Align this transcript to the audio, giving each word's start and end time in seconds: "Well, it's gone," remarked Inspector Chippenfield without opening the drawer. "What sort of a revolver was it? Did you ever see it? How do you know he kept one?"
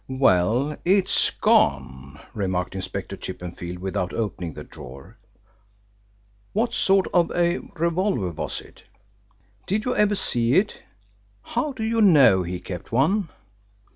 "Well, 0.09 0.75
it's 0.83 1.29
gone," 1.29 2.19
remarked 2.33 2.73
Inspector 2.73 3.15
Chippenfield 3.17 3.77
without 3.77 4.13
opening 4.13 4.55
the 4.55 4.63
drawer. 4.63 5.19
"What 6.53 6.73
sort 6.73 7.05
of 7.13 7.31
a 7.33 7.59
revolver 7.75 8.31
was 8.31 8.61
it? 8.61 8.83
Did 9.67 9.85
you 9.85 9.95
ever 9.95 10.15
see 10.15 10.55
it? 10.55 10.81
How 11.43 11.71
do 11.73 11.83
you 11.83 12.01
know 12.01 12.41
he 12.41 12.59
kept 12.59 12.91
one?" 12.91 13.29